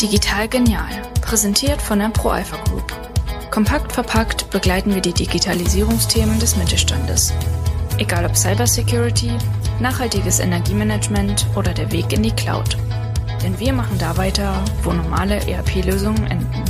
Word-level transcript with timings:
Digital 0.00 0.46
Genial, 0.46 1.02
präsentiert 1.22 1.82
von 1.82 1.98
der 1.98 2.10
ProAlpha 2.10 2.56
Group. 2.62 2.84
Kompakt 3.50 3.90
verpackt 3.90 4.48
begleiten 4.50 4.94
wir 4.94 5.00
die 5.00 5.12
Digitalisierungsthemen 5.12 6.38
des 6.38 6.54
Mittelstandes. 6.54 7.34
Egal 7.98 8.24
ob 8.24 8.36
Cybersecurity, 8.36 9.32
nachhaltiges 9.80 10.38
Energiemanagement 10.38 11.48
oder 11.56 11.74
der 11.74 11.90
Weg 11.90 12.12
in 12.12 12.22
die 12.22 12.30
Cloud. 12.30 12.78
Denn 13.42 13.58
wir 13.58 13.72
machen 13.72 13.98
da 13.98 14.16
weiter, 14.16 14.64
wo 14.84 14.92
normale 14.92 15.44
ERP-Lösungen 15.48 16.30
enden. 16.30 16.64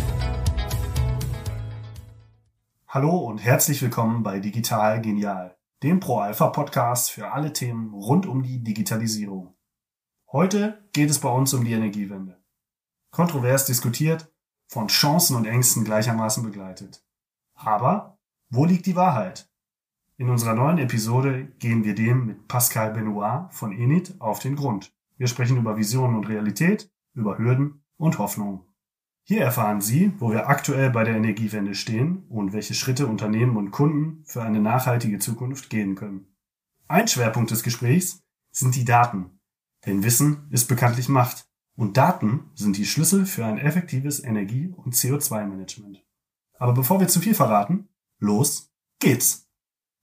Hallo 2.86 3.14
und 3.14 3.44
herzlich 3.44 3.82
willkommen 3.82 4.22
bei 4.22 4.40
Digital 4.40 5.02
Genial, 5.02 5.54
dem 5.82 6.00
Pro-Alpha-Podcast 6.00 7.10
für 7.10 7.30
alle 7.30 7.52
Themen 7.52 7.92
rund 7.92 8.24
um 8.24 8.42
die 8.42 8.64
Digitalisierung. 8.64 9.54
Heute 10.32 10.88
geht 10.94 11.10
es 11.10 11.18
bei 11.18 11.28
uns 11.28 11.52
um 11.52 11.62
die 11.66 11.72
Energiewende. 11.72 12.37
Kontrovers 13.18 13.66
diskutiert, 13.66 14.32
von 14.68 14.86
Chancen 14.86 15.34
und 15.34 15.44
Ängsten 15.44 15.82
gleichermaßen 15.82 16.40
begleitet. 16.44 17.04
Aber 17.52 18.16
wo 18.48 18.64
liegt 18.64 18.86
die 18.86 18.94
Wahrheit? 18.94 19.50
In 20.18 20.30
unserer 20.30 20.54
neuen 20.54 20.78
Episode 20.78 21.46
gehen 21.58 21.82
wir 21.82 21.96
dem 21.96 22.26
mit 22.26 22.46
Pascal 22.46 22.92
Benoit 22.92 23.52
von 23.52 23.72
Enit 23.72 24.20
auf 24.20 24.38
den 24.38 24.54
Grund. 24.54 24.94
Wir 25.16 25.26
sprechen 25.26 25.56
über 25.56 25.76
Visionen 25.76 26.14
und 26.14 26.28
Realität, 26.28 26.92
über 27.12 27.38
Hürden 27.38 27.82
und 27.96 28.18
Hoffnung. 28.18 28.66
Hier 29.24 29.40
erfahren 29.40 29.80
Sie, 29.80 30.12
wo 30.20 30.30
wir 30.30 30.48
aktuell 30.48 30.90
bei 30.90 31.02
der 31.02 31.16
Energiewende 31.16 31.74
stehen 31.74 32.24
und 32.28 32.52
welche 32.52 32.74
Schritte 32.74 33.08
Unternehmen 33.08 33.56
und 33.56 33.72
Kunden 33.72 34.22
für 34.26 34.44
eine 34.44 34.60
nachhaltige 34.60 35.18
Zukunft 35.18 35.70
gehen 35.70 35.96
können. 35.96 36.36
Ein 36.86 37.08
Schwerpunkt 37.08 37.50
des 37.50 37.64
Gesprächs 37.64 38.22
sind 38.52 38.76
die 38.76 38.84
Daten. 38.84 39.40
Denn 39.86 40.04
Wissen 40.04 40.46
ist 40.52 40.68
bekanntlich 40.68 41.08
Macht. 41.08 41.47
Und 41.78 41.96
Daten 41.96 42.50
sind 42.56 42.76
die 42.76 42.84
Schlüssel 42.84 43.24
für 43.24 43.46
ein 43.46 43.56
effektives 43.56 44.18
Energie- 44.24 44.74
und 44.76 44.94
CO2-Management. 44.94 46.04
Aber 46.54 46.74
bevor 46.74 46.98
wir 46.98 47.06
zu 47.06 47.20
viel 47.20 47.36
verraten, 47.36 47.88
los 48.18 48.72
geht's! 48.98 49.48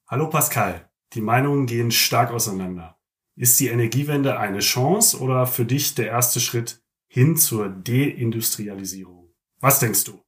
Hallo 0.07 0.29
Pascal, 0.29 0.89
die 1.11 1.19
Meinungen 1.19 1.65
gehen 1.65 1.91
stark 1.91 2.31
auseinander. 2.31 2.97
Ist 3.35 3.59
die 3.59 3.67
Energiewende 3.67 4.39
eine 4.39 4.59
Chance 4.59 5.19
oder 5.19 5.47
für 5.47 5.65
dich 5.65 5.95
der 5.95 6.07
erste 6.07 6.39
Schritt 6.39 6.81
hin 7.09 7.35
zur 7.35 7.67
Deindustrialisierung. 7.67 9.33
Was 9.59 9.79
denkst 9.79 10.05
du? 10.05 10.23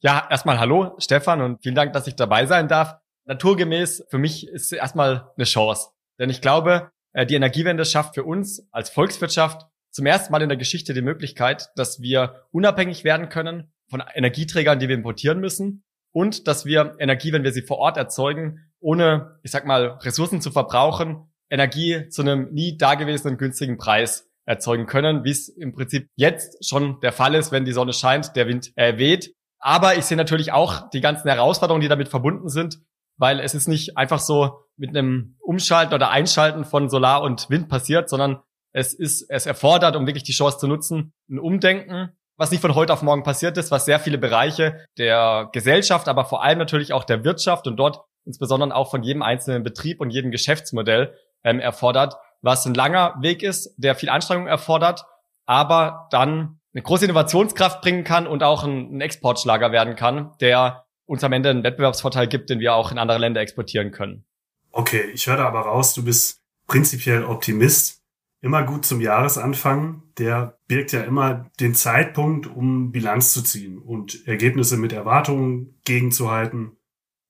Ja, 0.00 0.26
erstmal 0.28 0.58
hallo 0.58 0.96
Stefan 0.98 1.42
und 1.42 1.62
vielen 1.62 1.76
Dank, 1.76 1.92
dass 1.92 2.08
ich 2.08 2.16
dabei 2.16 2.46
sein 2.46 2.66
darf. 2.66 2.96
Naturgemäß, 3.26 4.04
für 4.10 4.18
mich 4.18 4.48
ist 4.48 4.64
es 4.64 4.72
erstmal 4.72 5.30
eine 5.36 5.44
Chance. 5.44 5.90
Denn 6.18 6.28
ich 6.28 6.40
glaube, 6.40 6.90
äh, 7.12 7.24
die 7.24 7.36
Energiewende 7.36 7.84
schafft 7.84 8.16
für 8.16 8.24
uns 8.24 8.66
als 8.72 8.90
Volkswirtschaft 8.90 9.68
zum 9.94 10.06
ersten 10.06 10.32
Mal 10.32 10.42
in 10.42 10.48
der 10.48 10.58
Geschichte 10.58 10.92
die 10.92 11.02
Möglichkeit, 11.02 11.70
dass 11.76 12.00
wir 12.00 12.46
unabhängig 12.50 13.04
werden 13.04 13.28
können 13.28 13.72
von 13.88 14.02
Energieträgern, 14.14 14.80
die 14.80 14.88
wir 14.88 14.96
importieren 14.96 15.38
müssen 15.38 15.84
und 16.12 16.48
dass 16.48 16.64
wir 16.64 16.96
Energie, 16.98 17.32
wenn 17.32 17.44
wir 17.44 17.52
sie 17.52 17.62
vor 17.62 17.78
Ort 17.78 17.96
erzeugen, 17.96 18.58
ohne, 18.80 19.38
ich 19.44 19.52
sag 19.52 19.66
mal, 19.66 19.98
Ressourcen 20.02 20.40
zu 20.40 20.50
verbrauchen, 20.50 21.32
Energie 21.48 22.08
zu 22.08 22.22
einem 22.22 22.52
nie 22.52 22.76
dagewesenen 22.76 23.38
günstigen 23.38 23.78
Preis 23.78 24.28
erzeugen 24.46 24.86
können, 24.86 25.22
wie 25.22 25.30
es 25.30 25.48
im 25.48 25.72
Prinzip 25.72 26.08
jetzt 26.16 26.68
schon 26.68 27.00
der 27.00 27.12
Fall 27.12 27.36
ist, 27.36 27.52
wenn 27.52 27.64
die 27.64 27.72
Sonne 27.72 27.92
scheint, 27.92 28.34
der 28.34 28.48
Wind 28.48 28.72
äh, 28.74 28.98
weht. 28.98 29.32
Aber 29.60 29.96
ich 29.96 30.04
sehe 30.04 30.16
natürlich 30.16 30.50
auch 30.50 30.90
die 30.90 31.00
ganzen 31.00 31.28
Herausforderungen, 31.28 31.80
die 31.80 31.88
damit 31.88 32.08
verbunden 32.08 32.48
sind, 32.48 32.80
weil 33.16 33.38
es 33.38 33.54
ist 33.54 33.68
nicht 33.68 33.96
einfach 33.96 34.18
so 34.18 34.64
mit 34.76 34.90
einem 34.90 35.36
Umschalten 35.40 35.94
oder 35.94 36.10
Einschalten 36.10 36.64
von 36.64 36.90
Solar 36.90 37.22
und 37.22 37.48
Wind 37.48 37.68
passiert, 37.68 38.10
sondern 38.10 38.40
es 38.74 38.92
ist, 38.92 39.24
es 39.30 39.46
erfordert, 39.46 39.96
um 39.96 40.06
wirklich 40.06 40.24
die 40.24 40.32
Chance 40.32 40.58
zu 40.58 40.68
nutzen, 40.68 41.14
ein 41.30 41.38
Umdenken, 41.38 42.10
was 42.36 42.50
nicht 42.50 42.60
von 42.60 42.74
heute 42.74 42.92
auf 42.92 43.02
morgen 43.02 43.22
passiert 43.22 43.56
ist, 43.56 43.70
was 43.70 43.86
sehr 43.86 44.00
viele 44.00 44.18
Bereiche 44.18 44.84
der 44.98 45.48
Gesellschaft, 45.52 46.08
aber 46.08 46.26
vor 46.26 46.42
allem 46.42 46.58
natürlich 46.58 46.92
auch 46.92 47.04
der 47.04 47.24
Wirtschaft 47.24 47.66
und 47.66 47.76
dort 47.76 48.04
insbesondere 48.26 48.74
auch 48.74 48.90
von 48.90 49.02
jedem 49.02 49.22
einzelnen 49.22 49.62
Betrieb 49.62 50.00
und 50.00 50.10
jedem 50.10 50.30
Geschäftsmodell 50.30 51.14
ähm, 51.44 51.60
erfordert 51.60 52.16
was 52.44 52.66
ein 52.66 52.74
langer 52.74 53.14
Weg 53.20 53.42
ist, 53.42 53.74
der 53.78 53.94
viel 53.94 54.10
Anstrengung 54.10 54.46
erfordert, 54.46 55.06
aber 55.46 56.08
dann 56.10 56.60
eine 56.74 56.82
große 56.82 57.06
Innovationskraft 57.06 57.80
bringen 57.80 58.04
kann 58.04 58.26
und 58.26 58.42
auch 58.42 58.64
ein, 58.64 58.96
ein 58.96 59.00
Exportschlager 59.00 59.72
werden 59.72 59.96
kann, 59.96 60.32
der 60.40 60.84
uns 61.06 61.24
am 61.24 61.32
Ende 61.32 61.50
einen 61.50 61.64
Wettbewerbsvorteil 61.64 62.28
gibt, 62.28 62.50
den 62.50 62.60
wir 62.60 62.74
auch 62.74 62.92
in 62.92 62.98
andere 62.98 63.18
Länder 63.18 63.40
exportieren 63.40 63.92
können. 63.92 64.26
Okay, 64.72 65.04
ich 65.14 65.26
höre 65.26 65.38
aber 65.38 65.60
raus, 65.60 65.94
du 65.94 66.04
bist 66.04 66.42
prinzipiell 66.66 67.24
Optimist. 67.24 68.02
Immer 68.44 68.62
gut 68.62 68.84
zum 68.84 69.00
Jahresanfang. 69.00 70.02
Der 70.18 70.58
birgt 70.68 70.92
ja 70.92 71.00
immer 71.00 71.50
den 71.60 71.74
Zeitpunkt, 71.74 72.46
um 72.46 72.92
Bilanz 72.92 73.32
zu 73.32 73.42
ziehen 73.42 73.78
und 73.78 74.28
Ergebnisse 74.28 74.76
mit 74.76 74.92
Erwartungen 74.92 75.80
gegenzuhalten. 75.86 76.76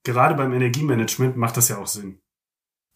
Gerade 0.03 0.35
beim 0.35 0.53
Energiemanagement 0.53 1.37
macht 1.37 1.57
das 1.57 1.69
ja 1.69 1.79
auch 1.79 1.87
Sinn. 1.87 2.19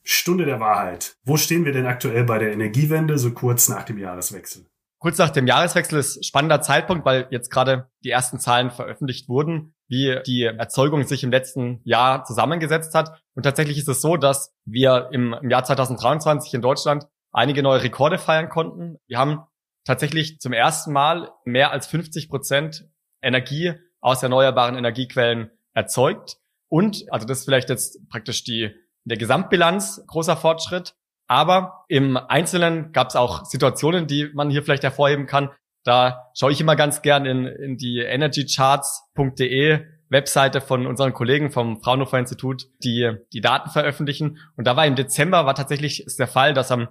Stunde 0.03 0.47
der 0.47 0.59
Wahrheit. 0.59 1.17
Wo 1.23 1.37
stehen 1.37 1.65
wir 1.65 1.71
denn 1.71 1.87
aktuell 1.87 2.25
bei 2.25 2.39
der 2.39 2.53
Energiewende, 2.53 3.19
so 3.19 3.31
kurz 3.31 3.69
nach 3.69 3.84
dem 3.84 3.99
Jahreswechsel? 3.99 4.67
Kurz 4.99 5.17
nach 5.19 5.31
dem 5.31 5.47
Jahreswechsel 5.47 6.01
ist 6.01 6.27
spannender 6.27 6.61
Zeitpunkt, 6.61 7.05
weil 7.05 7.28
jetzt 7.31 7.53
gerade 7.53 7.89
die 8.03 8.11
ersten 8.11 8.41
Zahlen 8.41 8.73
veröffentlicht 8.73 9.28
wurden, 9.28 9.75
wie 9.87 10.19
die 10.27 10.43
Erzeugung 10.43 11.05
sich 11.05 11.23
im 11.23 11.31
letzten 11.31 11.81
Jahr 11.84 12.25
zusammengesetzt 12.25 12.97
hat. 12.97 13.23
Und 13.37 13.45
tatsächlich 13.45 13.78
ist 13.78 13.89
es 13.89 14.01
so, 14.01 14.17
dass 14.17 14.53
wir 14.65 15.11
im, 15.12 15.37
Jahr 15.49 15.62
2023 15.62 16.55
in 16.55 16.62
Deutschland 16.62 17.07
einige 17.33 17.62
neue 17.62 17.83
Rekorde 17.83 18.19
feiern 18.19 18.49
konnten. 18.49 18.99
Wir 19.06 19.19
haben 19.19 19.43
tatsächlich 19.84 20.39
zum 20.41 20.53
ersten 20.53 20.93
Mal 20.93 21.31
mehr 21.44 21.72
als 21.72 21.87
50 21.87 22.28
Prozent 22.28 22.89
Energie 23.22 23.75
aus 24.00 24.22
erneuerbaren 24.22 24.77
Energiequellen 24.77 25.50
erzeugt. 25.72 26.39
Und, 26.69 27.05
also 27.11 27.27
das 27.27 27.41
ist 27.41 27.44
vielleicht 27.44 27.71
jetzt 27.71 28.09
praktisch 28.09 28.44
die 28.44 28.75
der 29.05 29.16
Gesamtbilanz 29.16 30.05
großer 30.06 30.37
Fortschritt. 30.37 30.94
Aber 31.27 31.84
im 31.89 32.16
Einzelnen 32.16 32.93
gab 32.93 33.09
es 33.09 33.16
auch 33.16 33.45
Situationen, 33.45 34.06
die 34.06 34.31
man 34.34 34.50
hier 34.50 34.62
vielleicht 34.62 34.83
hervorheben 34.83 35.27
kann. 35.27 35.50
Da 35.84 36.31
schaue 36.34 36.53
ich 36.53 36.60
immer 36.60 36.77
ganz 36.77 37.03
gern 37.03 37.27
in, 37.27 37.47
in 37.47 37.77
die 37.77 38.00
energycharts.de 38.00 39.81
Webseite 40.10 40.60
von 40.60 40.87
unseren 40.87 41.12
Kollegen 41.12 41.50
vom 41.50 41.83
Fraunhofer 41.83 42.19
Institut, 42.19 42.66
die 42.83 43.12
die 43.33 43.41
Daten 43.41 43.71
veröffentlichen. 43.71 44.39
Und 44.56 44.66
da 44.66 44.77
war 44.77 44.87
im 44.87 44.97
Dezember 44.97 45.45
war 45.45 45.55
tatsächlich 45.55 46.05
der 46.19 46.28
Fall, 46.28 46.55
dass 46.55 46.71
am 46.71 46.89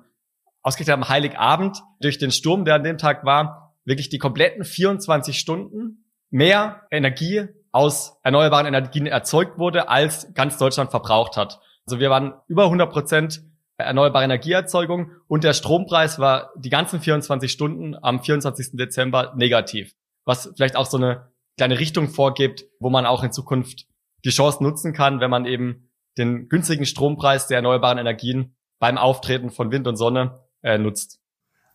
ausgerechnet 0.61 0.95
am 0.95 1.09
Heiligabend 1.09 1.81
durch 2.01 2.17
den 2.17 2.31
Sturm, 2.31 2.65
der 2.65 2.75
an 2.75 2.83
dem 2.83 2.97
Tag 2.97 3.25
war, 3.25 3.75
wirklich 3.85 4.09
die 4.09 4.17
kompletten 4.17 4.65
24 4.65 5.39
Stunden 5.39 6.05
mehr 6.29 6.83
Energie 6.91 7.47
aus 7.71 8.17
erneuerbaren 8.23 8.65
Energien 8.65 9.05
erzeugt 9.05 9.57
wurde, 9.59 9.89
als 9.89 10.33
ganz 10.33 10.57
Deutschland 10.57 10.91
verbraucht 10.91 11.37
hat. 11.37 11.59
Also 11.85 11.99
wir 11.99 12.09
waren 12.09 12.33
über 12.47 12.65
100 12.65 12.91
Prozent 12.91 13.43
erneuerbare 13.77 14.25
Energieerzeugung 14.25 15.11
und 15.27 15.43
der 15.43 15.53
Strompreis 15.53 16.19
war 16.19 16.51
die 16.57 16.69
ganzen 16.69 16.99
24 16.99 17.51
Stunden 17.51 17.95
am 18.01 18.21
24. 18.21 18.71
Dezember 18.73 19.33
negativ, 19.35 19.93
was 20.25 20.51
vielleicht 20.55 20.75
auch 20.75 20.87
so 20.87 20.97
eine 20.97 21.31
kleine 21.57 21.79
Richtung 21.79 22.09
vorgibt, 22.09 22.65
wo 22.79 22.89
man 22.89 23.05
auch 23.05 23.23
in 23.23 23.31
Zukunft 23.31 23.85
die 24.25 24.29
Chance 24.29 24.63
nutzen 24.63 24.93
kann, 24.93 25.19
wenn 25.19 25.29
man 25.29 25.45
eben 25.45 25.91
den 26.17 26.49
günstigen 26.49 26.85
Strompreis 26.85 27.47
der 27.47 27.57
erneuerbaren 27.57 27.99
Energien 27.99 28.55
beim 28.79 28.97
Auftreten 28.97 29.51
von 29.51 29.71
Wind 29.71 29.87
und 29.87 29.95
Sonne 29.95 30.39
äh, 30.61 30.77
nutzt. 30.77 31.19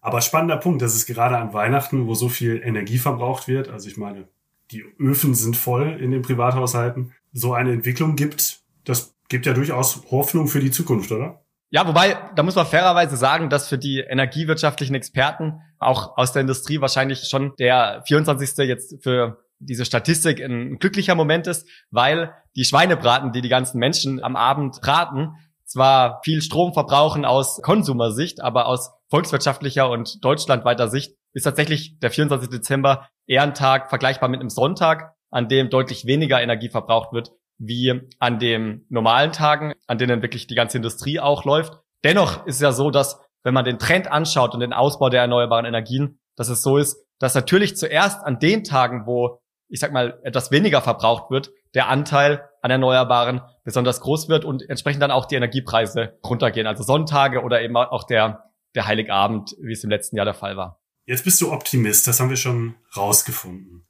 Aber 0.01 0.21
spannender 0.21 0.57
Punkt, 0.57 0.83
das 0.83 0.95
ist 0.95 1.07
gerade 1.07 1.39
an 1.39 1.53
Weihnachten, 1.53 2.07
wo 2.07 2.15
so 2.15 2.29
viel 2.29 2.61
Energie 2.63 2.99
verbraucht 2.99 3.47
wird. 3.47 3.69
Also 3.69 3.89
ich 3.89 3.97
meine, 3.97 4.29
die 4.73 4.85
Öfen 4.99 5.35
sind 5.35 5.57
voll 5.57 6.01
in 6.01 6.11
den 6.11 6.23
Privathaushalten. 6.23 7.13
So 7.33 7.55
eine 7.55 7.73
Entwicklung 7.73 8.17
gibt, 8.17 8.61
das 8.85 9.15
gibt 9.29 9.47
ja 9.47 9.53
durchaus 9.53 10.03
Hoffnung 10.11 10.49
für 10.49 10.61
die 10.61 10.71
Zukunft, 10.71 11.13
oder? 11.13 11.43
Ja, 11.71 11.87
wobei, 11.87 12.19
da 12.35 12.43
muss 12.43 12.55
man 12.55 12.67
fairerweise 12.67 13.17
sagen, 13.17 13.49
dass 13.49 13.69
für 13.69 13.79
die 13.79 14.01
energiewirtschaftlichen 14.01 14.95
Experten 14.95 15.61
auch 15.79 16.19
aus 16.19 16.33
der 16.33 16.43
Industrie 16.43 16.83
wahrscheinlich 16.83 17.29
schon 17.31 17.55
der 17.59 18.03
24. 18.07 18.59
jetzt 18.69 19.03
für 19.03 19.39
diese 19.59 19.85
Statistik 19.87 20.41
ein 20.43 20.79
glücklicher 20.79 21.15
Moment 21.15 21.47
ist, 21.47 21.67
weil 21.91 22.35
die 22.57 22.65
Schweinebraten, 22.65 23.33
die 23.33 23.41
die 23.41 23.49
ganzen 23.49 23.79
Menschen 23.79 24.23
am 24.23 24.37
Abend 24.37 24.81
braten, 24.83 25.37
zwar 25.73 26.21
viel 26.23 26.43
Strom 26.43 26.75
verbrauchen 26.75 27.25
aus 27.25 27.61
Konsumersicht, 27.63 28.41
aber 28.43 28.67
aus 28.67 28.93
volkswirtschaftlicher 29.11 29.91
und 29.91 30.25
deutschlandweiter 30.25 30.89
Sicht 30.89 31.17
ist 31.33 31.45
tatsächlich 31.45 31.99
der 31.99 32.11
24. 32.11 32.51
Dezember 32.51 33.09
eher 33.27 33.43
ein 33.43 33.55
Tag 33.55 33.89
vergleichbar 33.89 34.29
mit 34.29 34.41
einem 34.41 34.51
Sonntag, 34.51 35.15
an 35.31 35.49
dem 35.49 35.71
deutlich 35.71 36.07
weniger 36.07 36.43
Energie 36.43 36.69
verbraucht 36.69 37.13
wird 37.13 37.33
wie 37.59 38.09
an 38.19 38.39
den 38.39 38.87
normalen 38.89 39.33
Tagen, 39.33 39.73
an 39.87 39.99
denen 39.99 40.21
wirklich 40.21 40.47
die 40.47 40.55
ganze 40.55 40.79
Industrie 40.79 41.21
auch 41.21 41.45
läuft. 41.45 41.79
Dennoch 42.05 42.45
ist 42.47 42.57
es 42.57 42.61
ja 42.61 42.73
so, 42.73 42.91
dass 42.91 43.21
wenn 43.45 43.55
man 43.55 43.65
den 43.65 43.79
Trend 43.79 44.11
anschaut 44.11 44.55
und 44.55 44.61
den 44.61 44.73
Ausbau 44.73 45.09
der 45.11 45.21
erneuerbaren 45.23 45.65
Energien, 45.65 46.19
dass 46.37 46.49
es 46.49 46.63
so 46.63 46.77
ist, 46.77 47.07
dass 47.19 47.35
natürlich 47.35 47.77
zuerst 47.77 48.25
an 48.25 48.41
den 48.41 48.65
Tagen, 48.65 49.07
wo 49.07 49.41
ich 49.69 49.81
sag 49.81 49.93
mal 49.93 50.19
etwas 50.23 50.51
weniger 50.51 50.83
verbraucht 50.83 51.31
wird, 51.31 51.51
der 51.75 51.89
Anteil 51.89 52.49
an 52.63 52.71
Erneuerbaren 52.71 53.43
besonders 53.65 54.01
groß 54.01 54.29
wird 54.29 54.45
und 54.45 54.69
entsprechend 54.71 55.03
dann 55.03 55.11
auch 55.11 55.27
die 55.27 55.35
Energiepreise 55.35 56.19
runtergehen. 56.25 56.67
Also 56.67 56.83
Sonntage 56.83 57.43
oder 57.43 57.61
eben 57.61 57.77
auch 57.77 58.05
der, 58.05 58.51
der 58.75 58.87
Heiligabend, 58.87 59.55
wie 59.61 59.73
es 59.73 59.85
im 59.85 59.91
letzten 59.91 60.17
Jahr 60.17 60.25
der 60.25 60.35
Fall 60.35 60.57
war. 60.57 60.81
Jetzt 61.05 61.25
bist 61.25 61.41
du 61.41 61.53
Optimist, 61.53 62.07
das 62.07 62.21
haben 62.21 62.31
wir 62.31 62.37
schon 62.37 62.77
rausgefunden. 62.97 63.87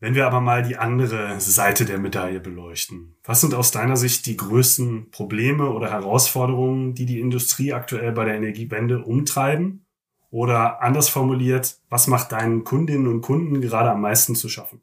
Wenn 0.00 0.14
wir 0.14 0.26
aber 0.26 0.40
mal 0.40 0.62
die 0.62 0.76
andere 0.76 1.40
Seite 1.40 1.84
der 1.84 1.98
Medaille 1.98 2.40
beleuchten, 2.40 3.16
was 3.24 3.40
sind 3.40 3.52
aus 3.52 3.72
deiner 3.72 3.96
Sicht 3.96 4.26
die 4.26 4.36
größten 4.36 5.10
Probleme 5.10 5.70
oder 5.70 5.90
Herausforderungen, 5.90 6.94
die 6.94 7.04
die 7.04 7.20
Industrie 7.20 7.72
aktuell 7.72 8.12
bei 8.12 8.24
der 8.24 8.36
Energiewende 8.36 9.02
umtreiben? 9.02 9.84
Oder 10.30 10.82
anders 10.82 11.08
formuliert, 11.08 11.78
was 11.88 12.06
macht 12.06 12.32
deinen 12.32 12.62
Kundinnen 12.62 13.08
und 13.08 13.22
Kunden 13.22 13.60
gerade 13.60 13.90
am 13.90 14.02
meisten 14.02 14.34
zu 14.34 14.48
schaffen? 14.48 14.82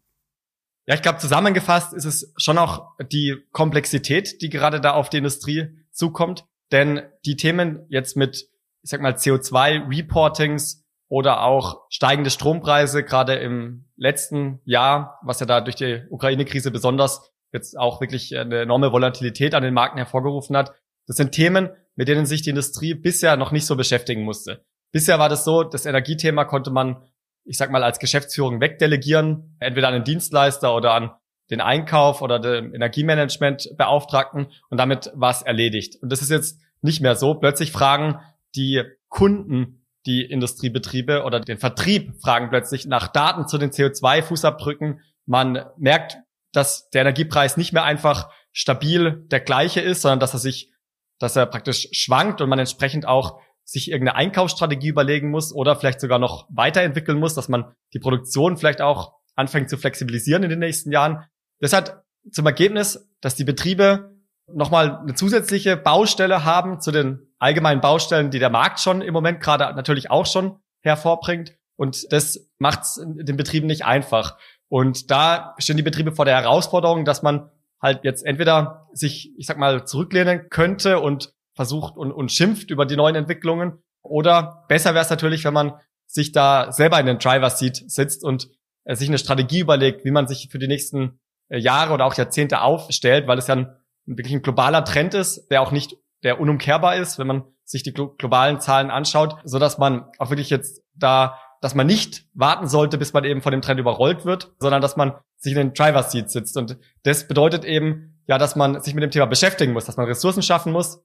Ja, 0.88 0.94
ich 0.96 1.02
glaube, 1.02 1.18
zusammengefasst 1.18 1.94
ist 1.94 2.06
es 2.06 2.34
schon 2.38 2.58
auch 2.58 2.92
die 3.12 3.38
Komplexität, 3.52 4.42
die 4.42 4.50
gerade 4.50 4.80
da 4.80 4.92
auf 4.94 5.10
die 5.10 5.18
Industrie 5.18 5.70
zukommt. 5.92 6.46
Denn 6.72 7.02
die 7.26 7.36
Themen 7.36 7.86
jetzt 7.90 8.16
mit, 8.18 8.48
ich 8.84 8.90
sag 8.90 9.02
mal, 9.02 9.14
CO2-Reportings 9.14 10.84
oder 11.08 11.44
auch 11.44 11.82
steigende 11.90 12.30
Strompreise, 12.30 13.04
gerade 13.04 13.36
im 13.36 13.86
letzten 13.96 14.60
Jahr, 14.64 15.20
was 15.24 15.40
ja 15.40 15.46
da 15.46 15.62
durch 15.62 15.76
die 15.76 16.04
Ukraine-Krise 16.10 16.72
besonders 16.72 17.32
jetzt 17.52 17.78
auch 17.78 18.02
wirklich 18.02 18.36
eine 18.38 18.62
enorme 18.62 18.92
Volatilität 18.92 19.56
an 19.56 19.64
den 19.64 19.74
Märkten 19.74 19.98
hervorgerufen 19.98 20.58
hat. 20.58 20.74
Das 21.08 21.18
sind 21.18 21.32
Themen, 21.32 21.70
mit 21.96 22.08
denen 22.08 22.26
sich 22.26 22.42
die 22.42 22.50
Industrie 22.50 22.94
bisher 22.94 23.38
noch 23.38 23.52
nicht 23.52 23.66
so 23.66 23.76
beschäftigen 23.76 24.24
musste. 24.24 24.66
Bisher 24.92 25.20
war 25.20 25.30
das 25.30 25.46
so, 25.46 25.64
das 25.64 25.86
Energiethema 25.86 26.46
konnte 26.46 26.72
man, 26.72 27.04
ich 27.46 27.58
sag 27.58 27.72
mal, 27.72 27.84
als 27.84 28.00
Geschäftsführung 28.00 28.60
wegdelegieren, 28.60 29.56
entweder 29.60 29.88
an 29.88 29.94
den 29.94 30.04
Dienstleister 30.04 30.76
oder 30.76 30.94
an 30.94 31.12
den 31.52 31.62
Einkauf 31.62 32.22
oder 32.22 32.40
den 32.40 32.74
Energiemanagement 32.74 33.70
Beauftragten 33.78 34.48
und 34.70 34.80
damit 34.80 35.12
war 35.14 35.36
erledigt. 35.46 36.02
Und 36.02 36.12
das 36.12 36.22
ist 36.22 36.32
jetzt 36.32 36.60
nicht 36.82 37.02
mehr 37.02 37.16
so. 37.16 37.36
Plötzlich 37.36 37.72
fragen 37.72 38.20
die 38.56 38.84
Kunden 39.10 39.86
die 40.06 40.24
Industriebetriebe 40.24 41.24
oder 41.24 41.40
den 41.40 41.58
Vertrieb 41.58 42.14
fragen 42.22 42.50
plötzlich 42.50 42.86
nach 42.86 43.08
Daten 43.08 43.48
zu 43.48 43.58
den 43.58 43.72
CO2-Fußabdrücken. 43.72 45.00
Man 45.26 45.66
merkt, 45.78 46.18
dass 46.52 46.90
der 46.92 47.02
Energiepreis 47.02 47.58
nicht 47.58 47.74
mehr 47.74 47.84
einfach 47.84 48.30
stabil 48.52 49.26
der 49.28 49.40
gleiche 49.40 49.82
ist, 49.82 50.02
sondern 50.02 50.20
dass 50.20 50.34
er 50.34 50.40
sich, 50.40 50.72
dass 51.20 51.36
er 51.36 51.46
praktisch 51.48 51.90
schwankt 51.92 52.42
und 52.42 52.50
man 52.50 52.60
entsprechend 52.60 53.08
auch 53.08 53.40
sich 53.66 53.92
irgendeine 53.92 54.16
Einkaufsstrategie 54.16 54.90
überlegen 54.90 55.32
muss 55.32 55.54
oder 55.54 55.76
vielleicht 55.76 56.00
sogar 56.00 56.20
noch 56.20 56.48
weiterentwickeln 56.50 57.20
muss, 57.20 57.34
dass 57.34 57.50
man 57.50 57.74
die 57.94 58.00
Produktion 58.00 58.58
vielleicht 58.58 58.82
auch 58.82 59.14
anfängt 59.36 59.70
zu 59.70 59.78
flexibilisieren 59.78 60.44
in 60.44 60.50
den 60.50 60.60
nächsten 60.60 60.92
Jahren. 60.92 61.26
Das 61.60 61.74
hat 61.74 62.04
zum 62.32 62.46
Ergebnis, 62.46 63.10
dass 63.22 63.36
die 63.36 63.44
Betriebe 63.44 64.16
nochmal 64.48 65.00
eine 65.00 65.16
zusätzliche 65.16 65.78
Baustelle 65.78 66.46
haben 66.46 66.80
zu 66.80 66.92
den 66.92 67.34
allgemeinen 67.40 67.82
Baustellen, 67.82 68.32
die 68.32 68.40
der 68.40 68.50
Markt 68.50 68.80
schon 68.80 69.02
im 69.02 69.14
Moment 69.14 69.42
gerade 69.42 69.76
natürlich 69.76 70.12
auch 70.12 70.26
schon 70.26 70.60
hervorbringt. 70.82 71.58
Und 71.76 72.12
das 72.14 72.48
macht 72.60 72.82
es 72.84 73.02
den 73.04 73.38
Betrieben 73.38 73.68
nicht 73.68 73.86
einfach. 73.86 74.38
Und 74.70 75.12
da 75.12 75.56
stehen 75.58 75.78
die 75.78 75.84
Betriebe 75.84 76.12
vor 76.12 76.26
der 76.26 76.36
Herausforderung, 76.36 77.04
dass 77.04 77.24
man 77.24 77.50
halt 77.82 78.04
jetzt 78.04 78.26
entweder 78.26 78.88
sich, 78.94 79.32
ich 79.38 79.48
sag 79.48 79.58
mal, 79.58 79.86
zurücklehnen 79.86 80.50
könnte 80.50 81.00
und 81.00 81.34
versucht 81.56 81.98
und, 81.98 82.12
und 82.12 82.32
schimpft 82.32 82.70
über 82.70 82.86
die 82.86 82.96
neuen 82.96 83.16
Entwicklungen. 83.16 83.80
Oder 84.04 84.66
besser 84.68 84.94
wäre 84.94 85.04
es 85.04 85.10
natürlich, 85.10 85.46
wenn 85.46 85.54
man 85.54 85.74
sich 86.06 86.32
da 86.32 86.72
selber 86.72 87.00
in 87.00 87.06
den 87.06 87.18
Driver 87.18 87.50
Seat 87.50 87.84
sitzt 87.88 88.24
und 88.24 88.50
äh, 88.84 88.96
sich 88.96 89.08
eine 89.08 89.18
Strategie 89.18 89.60
überlegt, 89.60 90.06
wie 90.06 90.12
man 90.12 90.28
sich 90.28 90.50
für 90.52 90.60
die 90.60 90.68
nächsten 90.68 91.20
äh, 91.50 91.58
Jahre 91.58 91.94
oder 91.94 92.06
auch 92.06 92.14
Jahrzehnte 92.14 92.62
aufstellt, 92.62 93.28
weil 93.28 93.38
es 93.38 93.48
ja 93.48 93.56
ein, 93.56 93.76
wirklich 94.06 94.34
ein 94.34 94.42
globaler 94.42 94.86
Trend 94.86 95.14
ist, 95.14 95.48
der 95.50 95.62
auch 95.62 95.72
nicht, 95.72 95.98
der 96.24 96.40
unumkehrbar 96.40 96.96
ist, 96.96 97.18
wenn 97.18 97.28
man 97.28 97.44
sich 97.64 97.82
die 97.82 97.94
globalen 97.94 98.60
Zahlen 98.60 98.92
anschaut, 98.92 99.38
so 99.44 99.58
dass 99.58 99.78
man 99.78 100.06
auch 100.20 100.30
wirklich 100.30 100.52
jetzt 100.52 100.84
da, 100.94 101.40
dass 101.62 101.74
man 101.74 101.88
nicht 101.88 102.26
warten 102.34 102.68
sollte, 102.68 103.00
bis 103.00 103.14
man 103.14 103.24
eben 103.24 103.42
von 103.42 103.52
dem 103.52 103.62
Trend 103.62 103.80
überrollt 103.80 104.26
wird, 104.26 104.54
sondern 104.60 104.82
dass 104.82 104.98
man 104.98 105.14
sich 105.38 105.54
in 105.54 105.58
den 105.58 105.74
Driver 105.74 106.04
Seat 106.04 106.30
sitzt. 106.30 106.58
Und 106.58 106.78
das 107.04 107.28
bedeutet 107.28 107.66
eben, 107.66 108.22
ja, 108.28 108.38
dass 108.38 108.56
man 108.56 108.82
sich 108.82 108.94
mit 108.94 109.04
dem 109.04 109.12
Thema 109.12 109.26
beschäftigen 109.26 109.74
muss, 109.74 109.86
dass 109.86 109.98
man 109.98 110.06
Ressourcen 110.06 110.44
schaffen 110.44 110.72
muss, 110.72 111.04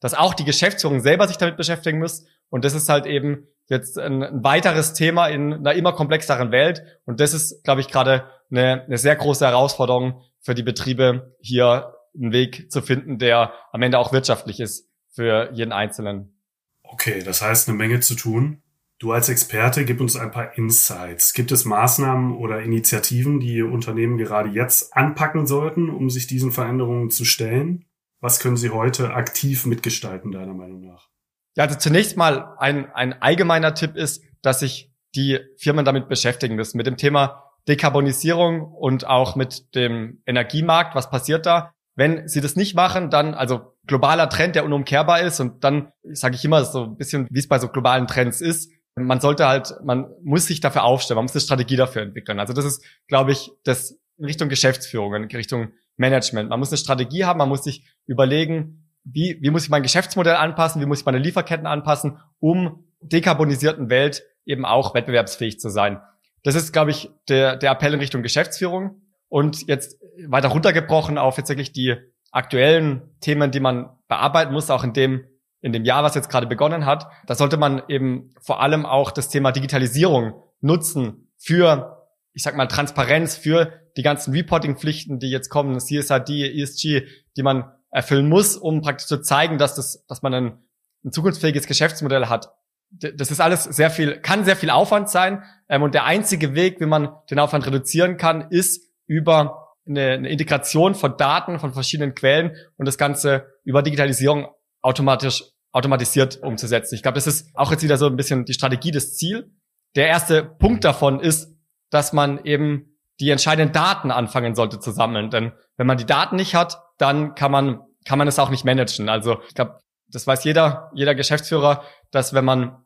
dass 0.00 0.14
auch 0.14 0.34
die 0.34 0.44
Geschäftsführung 0.44 1.00
selber 1.00 1.26
sich 1.28 1.38
damit 1.38 1.56
beschäftigen 1.56 1.98
muss. 1.98 2.24
Und 2.48 2.64
das 2.64 2.74
ist 2.74 2.88
halt 2.88 3.06
eben 3.06 3.46
jetzt 3.68 3.98
ein, 3.98 4.22
ein 4.22 4.44
weiteres 4.44 4.92
Thema 4.92 5.26
in 5.28 5.52
einer 5.52 5.74
immer 5.74 5.92
komplexeren 5.92 6.52
Welt. 6.52 6.82
Und 7.04 7.20
das 7.20 7.34
ist, 7.34 7.64
glaube 7.64 7.80
ich, 7.80 7.88
gerade 7.88 8.30
eine, 8.50 8.84
eine 8.84 8.98
sehr 8.98 9.16
große 9.16 9.44
Herausforderung 9.44 10.22
für 10.40 10.54
die 10.54 10.62
Betriebe, 10.62 11.34
hier 11.40 11.94
einen 12.14 12.32
Weg 12.32 12.70
zu 12.70 12.82
finden, 12.82 13.18
der 13.18 13.52
am 13.72 13.82
Ende 13.82 13.98
auch 13.98 14.12
wirtschaftlich 14.12 14.60
ist 14.60 14.88
für 15.12 15.50
jeden 15.52 15.72
Einzelnen. 15.72 16.40
Okay, 16.82 17.22
das 17.24 17.42
heißt 17.42 17.68
eine 17.68 17.76
Menge 17.76 18.00
zu 18.00 18.14
tun. 18.14 18.62
Du 18.98 19.12
als 19.12 19.28
Experte 19.28 19.84
gib 19.84 20.00
uns 20.00 20.16
ein 20.16 20.30
paar 20.30 20.56
Insights. 20.56 21.34
Gibt 21.34 21.52
es 21.52 21.66
Maßnahmen 21.66 22.34
oder 22.34 22.62
Initiativen, 22.62 23.40
die 23.40 23.62
Unternehmen 23.62 24.16
gerade 24.16 24.48
jetzt 24.50 24.96
anpacken 24.96 25.46
sollten, 25.46 25.90
um 25.90 26.08
sich 26.08 26.26
diesen 26.26 26.50
Veränderungen 26.50 27.10
zu 27.10 27.24
stellen? 27.24 27.84
Was 28.20 28.40
können 28.40 28.56
sie 28.56 28.70
heute 28.70 29.14
aktiv 29.14 29.66
mitgestalten, 29.66 30.32
deiner 30.32 30.54
Meinung 30.54 30.80
nach? 30.80 31.08
Ja, 31.56 31.64
also 31.64 31.76
zunächst 31.76 32.16
mal 32.16 32.54
ein, 32.58 32.90
ein 32.92 33.20
allgemeiner 33.22 33.74
Tipp 33.74 33.96
ist, 33.96 34.22
dass 34.42 34.60
sich 34.60 34.92
die 35.14 35.40
Firmen 35.58 35.84
damit 35.84 36.08
beschäftigen 36.08 36.54
müssen, 36.54 36.76
mit 36.76 36.86
dem 36.86 36.96
Thema 36.96 37.52
Dekarbonisierung 37.68 38.62
und 38.62 39.06
auch 39.06 39.36
mit 39.36 39.74
dem 39.74 40.22
Energiemarkt. 40.26 40.94
Was 40.94 41.10
passiert 41.10 41.46
da? 41.46 41.72
Wenn 41.94 42.28
sie 42.28 42.40
das 42.40 42.56
nicht 42.56 42.74
machen, 42.74 43.10
dann, 43.10 43.34
also 43.34 43.74
globaler 43.86 44.28
Trend, 44.28 44.54
der 44.54 44.64
unumkehrbar 44.64 45.22
ist 45.22 45.40
und 45.40 45.64
dann 45.64 45.92
sage 46.02 46.34
ich 46.34 46.44
immer 46.44 46.64
so 46.64 46.84
ein 46.84 46.96
bisschen, 46.96 47.26
wie 47.30 47.38
es 47.38 47.48
bei 47.48 47.58
so 47.58 47.68
globalen 47.68 48.06
Trends 48.06 48.40
ist, 48.40 48.70
man 48.94 49.20
sollte 49.20 49.46
halt, 49.46 49.74
man 49.84 50.10
muss 50.22 50.46
sich 50.46 50.60
dafür 50.60 50.84
aufstellen, 50.84 51.16
man 51.16 51.24
muss 51.24 51.34
eine 51.34 51.40
Strategie 51.40 51.76
dafür 51.76 52.02
entwickeln. 52.02 52.40
Also 52.40 52.52
das 52.52 52.64
ist, 52.64 52.82
glaube 53.08 53.32
ich, 53.32 53.50
das 53.64 53.98
in 54.18 54.24
Richtung 54.24 54.48
Geschäftsführung, 54.48 55.14
in 55.14 55.24
Richtung 55.24 55.72
Management. 55.96 56.50
Man 56.50 56.58
muss 56.58 56.70
eine 56.70 56.78
Strategie 56.78 57.24
haben, 57.24 57.38
man 57.38 57.48
muss 57.48 57.64
sich 57.64 57.84
überlegen, 58.06 58.86
wie, 59.04 59.38
wie 59.40 59.50
muss 59.50 59.64
ich 59.64 59.70
mein 59.70 59.82
Geschäftsmodell 59.82 60.36
anpassen, 60.36 60.80
wie 60.80 60.86
muss 60.86 61.00
ich 61.00 61.06
meine 61.06 61.18
Lieferketten 61.18 61.66
anpassen, 61.66 62.18
um 62.40 62.84
dekarbonisierten 63.00 63.88
Welt 63.88 64.24
eben 64.44 64.64
auch 64.64 64.94
wettbewerbsfähig 64.94 65.60
zu 65.60 65.68
sein. 65.68 66.00
Das 66.42 66.54
ist, 66.54 66.72
glaube 66.72 66.90
ich, 66.90 67.10
der, 67.28 67.56
der 67.56 67.72
Appell 67.72 67.94
in 67.94 68.00
Richtung 68.00 68.22
Geschäftsführung. 68.22 69.02
Und 69.28 69.66
jetzt 69.66 70.00
weiter 70.26 70.48
runtergebrochen 70.48 71.18
auf 71.18 71.36
jetzt 71.36 71.48
wirklich 71.48 71.72
die 71.72 71.96
aktuellen 72.30 73.02
Themen, 73.20 73.50
die 73.50 73.60
man 73.60 73.90
bearbeiten 74.08 74.52
muss, 74.52 74.70
auch 74.70 74.84
in 74.84 74.92
dem, 74.92 75.24
in 75.60 75.72
dem 75.72 75.84
Jahr, 75.84 76.04
was 76.04 76.14
jetzt 76.14 76.28
gerade 76.28 76.46
begonnen 76.46 76.86
hat. 76.86 77.08
Da 77.26 77.34
sollte 77.34 77.56
man 77.56 77.82
eben 77.88 78.32
vor 78.40 78.60
allem 78.60 78.86
auch 78.86 79.10
das 79.10 79.28
Thema 79.28 79.52
Digitalisierung 79.52 80.34
nutzen 80.60 81.32
für, 81.36 81.95
ich 82.36 82.42
sag 82.42 82.54
mal, 82.54 82.66
Transparenz, 82.66 83.34
für 83.34 83.72
die 83.96 84.02
ganzen 84.02 84.34
Reporting-Pflichten, 84.34 85.18
die 85.18 85.30
jetzt 85.30 85.48
kommen, 85.48 85.80
CSRD, 85.80 86.60
ESG, 86.60 87.06
die 87.34 87.42
man 87.42 87.72
erfüllen 87.90 88.28
muss, 88.28 88.56
um 88.58 88.82
praktisch 88.82 89.06
zu 89.06 89.22
zeigen, 89.22 89.56
dass 89.56 89.74
das, 89.74 90.04
dass 90.06 90.20
man 90.20 90.34
ein, 90.34 90.58
ein 91.02 91.12
zukunftsfähiges 91.12 91.66
Geschäftsmodell 91.66 92.26
hat. 92.26 92.52
Das 92.90 93.30
ist 93.30 93.40
alles 93.40 93.64
sehr 93.64 93.88
viel, 93.88 94.20
kann 94.20 94.44
sehr 94.44 94.54
viel 94.54 94.68
Aufwand 94.68 95.08
sein. 95.08 95.44
Ähm, 95.70 95.82
und 95.82 95.94
der 95.94 96.04
einzige 96.04 96.54
Weg, 96.54 96.78
wie 96.78 96.84
man 96.84 97.08
den 97.30 97.38
Aufwand 97.38 97.66
reduzieren 97.66 98.18
kann, 98.18 98.50
ist 98.50 98.86
über 99.06 99.74
eine, 99.88 100.10
eine 100.10 100.28
Integration 100.28 100.94
von 100.94 101.16
Daten 101.16 101.58
von 101.58 101.72
verschiedenen 101.72 102.14
Quellen 102.14 102.54
und 102.76 102.84
das 102.84 102.98
Ganze 102.98 103.46
über 103.64 103.82
Digitalisierung 103.82 104.48
automatisch 104.82 105.42
automatisiert 105.72 106.42
umzusetzen. 106.42 106.96
Ich 106.96 107.02
glaube, 107.02 107.14
das 107.14 107.26
ist 107.26 107.48
auch 107.54 107.70
jetzt 107.70 107.82
wieder 107.82 107.96
so 107.96 108.06
ein 108.06 108.16
bisschen 108.16 108.44
die 108.44 108.52
Strategie, 108.52 108.90
das 108.90 109.16
Ziel. 109.16 109.50
Der 109.94 110.08
erste 110.08 110.44
Punkt 110.44 110.84
davon 110.84 111.18
ist, 111.18 111.55
dass 111.90 112.12
man 112.12 112.44
eben 112.44 112.96
die 113.20 113.30
entscheidenden 113.30 113.72
Daten 113.72 114.10
anfangen 114.10 114.54
sollte 114.54 114.78
zu 114.80 114.90
sammeln. 114.90 115.30
Denn 115.30 115.52
wenn 115.76 115.86
man 115.86 115.96
die 115.96 116.06
Daten 116.06 116.36
nicht 116.36 116.54
hat, 116.54 116.82
dann 116.98 117.34
kann 117.34 117.50
man, 117.50 117.80
kann 118.04 118.18
man 118.18 118.28
es 118.28 118.38
auch 118.38 118.50
nicht 118.50 118.64
managen. 118.64 119.08
Also 119.08 119.38
ich 119.48 119.54
glaube, 119.54 119.78
das 120.08 120.26
weiß 120.26 120.44
jeder, 120.44 120.90
jeder 120.94 121.14
Geschäftsführer, 121.14 121.82
dass 122.10 122.34
wenn 122.34 122.44
man 122.44 122.84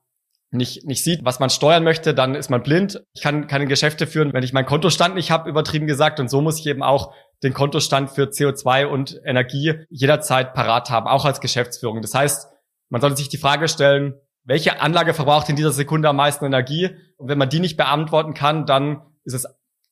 nicht, 0.52 0.84
nicht 0.84 1.04
sieht, 1.04 1.24
was 1.24 1.38
man 1.38 1.50
steuern 1.50 1.84
möchte, 1.84 2.12
dann 2.12 2.34
ist 2.34 2.50
man 2.50 2.62
blind. 2.62 3.02
Ich 3.12 3.22
kann 3.22 3.46
keine 3.46 3.66
Geschäfte 3.66 4.06
führen, 4.06 4.32
wenn 4.32 4.42
ich 4.42 4.52
meinen 4.52 4.66
Kontostand 4.66 5.14
nicht 5.14 5.30
habe, 5.30 5.48
übertrieben 5.48 5.86
gesagt. 5.86 6.18
Und 6.18 6.28
so 6.28 6.40
muss 6.40 6.58
ich 6.58 6.66
eben 6.66 6.82
auch 6.82 7.14
den 7.42 7.54
Kontostand 7.54 8.10
für 8.10 8.24
CO2 8.24 8.86
und 8.86 9.20
Energie 9.24 9.74
jederzeit 9.90 10.54
parat 10.54 10.90
haben, 10.90 11.06
auch 11.06 11.24
als 11.24 11.40
Geschäftsführung. 11.40 12.02
Das 12.02 12.14
heißt, 12.14 12.48
man 12.88 13.00
sollte 13.00 13.16
sich 13.16 13.28
die 13.28 13.38
Frage 13.38 13.68
stellen, 13.68 14.14
welche 14.44 14.80
Anlage 14.80 15.14
verbraucht 15.14 15.48
in 15.48 15.56
dieser 15.56 15.70
Sekunde 15.70 16.08
am 16.08 16.16
meisten 16.16 16.44
Energie? 16.44 16.90
Und 17.20 17.28
wenn 17.28 17.38
man 17.38 17.50
die 17.50 17.60
nicht 17.60 17.76
beantworten 17.76 18.32
kann, 18.32 18.64
dann 18.64 19.02
ist 19.24 19.34
es 19.34 19.46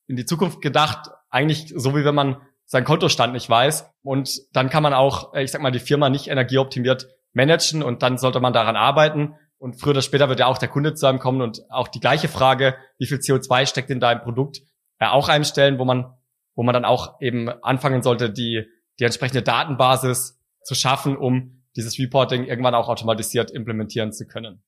in 0.07 0.17
die 0.17 0.25
Zukunft 0.25 0.63
gedacht, 0.63 1.11
eigentlich 1.29 1.75
so 1.77 1.95
wie 1.95 2.05
wenn 2.05 2.15
man 2.15 2.41
seinen 2.65 2.85
Kontostand 2.85 3.35
nicht 3.35 3.51
weiß. 3.51 3.91
Und 4.03 4.41
dann 4.55 4.71
kann 4.71 4.83
man 4.83 4.95
auch, 4.95 5.35
äh, 5.35 5.43
ich 5.43 5.51
sag 5.51 5.61
mal, 5.61 5.71
die 5.71 5.79
Firma 5.79 6.09
nicht 6.09 6.29
energieoptimiert 6.29 7.07
managen 7.35 7.83
und 7.83 8.03
dann 8.03 8.17
sollte 8.17 8.41
man 8.41 8.55
daran 8.55 8.77
arbeiten. 8.77 9.35
Und 9.59 9.79
früher 9.79 9.91
oder 9.91 10.01
später 10.01 10.31
wird 10.31 10.41
ja 10.41 10.47
auch 10.47 10.57
der 10.57 10.71
Kunde 10.71 10.95
zu 10.95 11.07
einem 11.07 11.19
kommen 11.19 11.43
und 11.43 11.61
auch 11.71 11.89
die 11.89 12.01
gleiche 12.01 12.29
Frage, 12.29 12.77
wie 12.99 13.07
viel 13.07 13.19
CO2 13.19 13.67
steckt 13.67 13.91
in 13.91 14.01
deinem 14.01 14.23
Produkt, 14.23 14.63
ja, 14.99 15.13
auch 15.13 15.29
einstellen, 15.29 15.79
wo 15.79 15.85
man, 15.85 16.15
wo 16.55 16.63
man 16.63 16.73
dann 16.73 16.87
auch 16.87 17.21
eben 17.21 17.51
anfangen 17.63 18.03
sollte, 18.03 18.31
die, 18.31 18.65
die 18.99 19.05
entsprechende 19.05 19.43
Datenbasis 19.43 20.41
zu 20.63 20.75
schaffen, 20.75 21.15
um 21.15 21.63
dieses 21.77 21.99
Reporting 21.99 22.45
irgendwann 22.45 22.75
auch 22.75 22.89
automatisiert 22.89 23.51
implementieren 23.51 24.13
zu 24.13 24.27
können. 24.27 24.63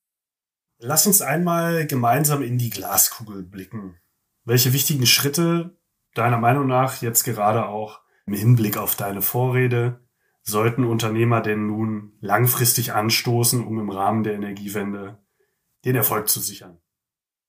Lass 0.83 1.05
uns 1.05 1.21
einmal 1.21 1.85
gemeinsam 1.85 2.41
in 2.41 2.57
die 2.57 2.71
Glaskugel 2.71 3.43
blicken. 3.43 3.99
Welche 4.45 4.73
wichtigen 4.73 5.05
Schritte 5.05 5.77
deiner 6.15 6.39
Meinung 6.39 6.65
nach 6.65 7.03
jetzt 7.03 7.23
gerade 7.23 7.67
auch 7.67 8.01
im 8.25 8.33
Hinblick 8.33 8.77
auf 8.77 8.95
deine 8.95 9.21
Vorrede 9.21 9.99
sollten 10.41 10.83
Unternehmer 10.83 11.41
denn 11.41 11.67
nun 11.67 12.13
langfristig 12.19 12.93
anstoßen, 12.93 13.63
um 13.65 13.79
im 13.79 13.91
Rahmen 13.91 14.23
der 14.23 14.33
Energiewende 14.33 15.19
den 15.85 15.95
Erfolg 15.95 16.29
zu 16.29 16.39
sichern? 16.39 16.79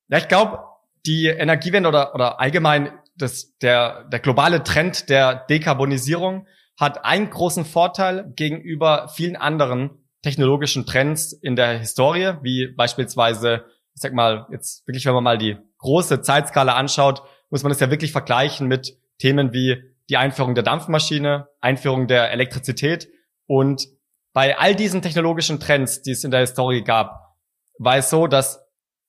Ja, 0.09 0.19
ich 0.19 0.29
glaube, 0.29 0.65
die 1.07 1.29
Energiewende 1.29 1.89
oder, 1.89 2.15
oder 2.15 2.39
allgemein 2.39 2.93
das, 3.17 3.57
der, 3.59 4.05
der 4.05 4.21
globale 4.21 4.63
Trend 4.63 5.09
der 5.09 5.47
Dekarbonisierung 5.47 6.47
hat 6.79 7.07
einen 7.07 7.31
großen 7.31 7.65
Vorteil 7.65 8.31
gegenüber 8.37 9.09
vielen 9.09 9.37
anderen 9.37 10.02
technologischen 10.23 10.87
Trends 10.87 11.33
in 11.33 11.57
der 11.57 11.79
Historie, 11.79 12.35
wie 12.43 12.69
beispielsweise, 12.69 13.65
ich 13.95 14.01
sag 14.01 14.13
mal, 14.13 14.47
jetzt 14.51 14.87
wirklich, 14.87 15.05
wenn 15.07 15.15
man 15.15 15.25
mal 15.25 15.39
die 15.39 15.57
große 15.79 16.23
Zeitskala 16.23 16.75
anschaut, 16.75 17.23
muss 17.51 17.63
man 17.63 17.73
es 17.73 17.81
ja 17.81 17.91
wirklich 17.91 18.13
vergleichen 18.13 18.69
mit 18.69 18.97
Themen 19.19 19.53
wie 19.53 19.83
die 20.09 20.17
Einführung 20.17 20.55
der 20.55 20.65
Dampfmaschine, 20.65 21.49
Einführung 21.61 22.07
der 22.07 22.31
Elektrizität 22.31 23.09
und 23.47 23.87
bei 24.33 24.59
all 24.59 24.75
diesen 24.75 25.03
technologischen 25.03 25.61
Trends, 25.61 26.03
die 26.03 26.13
es 26.13 26.25
in 26.25 26.31
der 26.31 26.41
Historie 26.41 26.83
gab, 26.83 27.37
war 27.79 27.97
es 27.97 28.09
so, 28.09 28.27
dass 28.27 28.65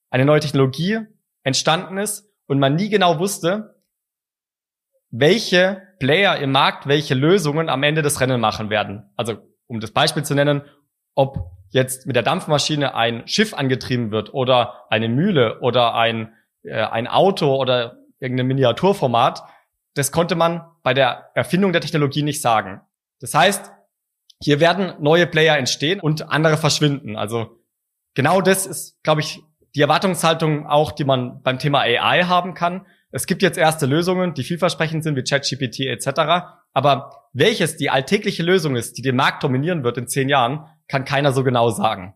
eine 0.09 0.25
neue 0.25 0.41
Technologie 0.41 0.99
entstanden 1.43 1.97
ist 1.97 2.29
und 2.47 2.59
man 2.59 2.75
nie 2.75 2.89
genau 2.89 3.19
wusste, 3.19 3.81
welche 5.11 5.81
Player 5.99 6.37
im 6.37 6.51
Markt 6.51 6.87
welche 6.87 7.13
Lösungen 7.13 7.69
am 7.69 7.83
Ende 7.83 8.01
des 8.01 8.19
Rennen 8.19 8.41
machen 8.41 8.69
werden. 8.69 9.09
Also 9.15 9.37
um 9.67 9.79
das 9.79 9.91
Beispiel 9.91 10.23
zu 10.23 10.35
nennen, 10.35 10.63
ob 11.15 11.51
jetzt 11.69 12.05
mit 12.05 12.15
der 12.15 12.23
Dampfmaschine 12.23 12.95
ein 12.95 13.27
Schiff 13.27 13.53
angetrieben 13.53 14.11
wird 14.11 14.33
oder 14.33 14.85
eine 14.89 15.09
Mühle 15.09 15.59
oder 15.61 15.95
ein, 15.95 16.33
äh, 16.63 16.73
ein 16.73 17.07
Auto 17.07 17.55
oder 17.55 17.97
irgendein 18.19 18.47
Miniaturformat, 18.47 19.43
das 19.95 20.11
konnte 20.11 20.35
man 20.35 20.65
bei 20.81 20.93
der 20.93 21.31
Erfindung 21.33 21.71
der 21.71 21.81
Technologie 21.81 22.23
nicht 22.23 22.41
sagen. 22.41 22.81
Das 23.19 23.33
heißt, 23.33 23.71
hier 24.41 24.59
werden 24.59 24.93
neue 24.99 25.27
Player 25.27 25.57
entstehen 25.57 25.99
und 25.99 26.29
andere 26.29 26.57
verschwinden. 26.57 27.15
Also 27.15 27.59
genau 28.13 28.41
das 28.41 28.65
ist, 28.65 29.01
glaube 29.03 29.21
ich, 29.21 29.41
die 29.75 29.81
Erwartungshaltung 29.81 30.67
auch, 30.67 30.91
die 30.91 31.05
man 31.05 31.41
beim 31.41 31.59
Thema 31.59 31.79
AI 31.79 32.23
haben 32.23 32.53
kann. 32.53 32.85
Es 33.11 33.25
gibt 33.25 33.41
jetzt 33.41 33.57
erste 33.57 33.85
Lösungen, 33.85 34.33
die 34.33 34.43
vielversprechend 34.43 35.03
sind, 35.03 35.15
wie 35.15 35.23
ChatGPT 35.23 35.81
etc. 35.81 36.47
Aber 36.73 37.29
welches 37.31 37.77
die 37.77 37.89
alltägliche 37.89 38.43
Lösung 38.43 38.75
ist, 38.75 38.97
die 38.97 39.01
den 39.01 39.15
Markt 39.15 39.43
dominieren 39.43 39.83
wird 39.83 39.97
in 39.97 40.07
zehn 40.07 40.29
Jahren, 40.29 40.65
kann 40.87 41.05
keiner 41.05 41.31
so 41.31 41.43
genau 41.43 41.69
sagen. 41.69 42.13